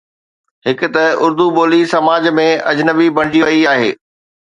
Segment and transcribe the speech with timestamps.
[0.67, 3.91] هڪ ته اردو ٻولي سماج ۾ اجنبي بڻجي وئي آهي.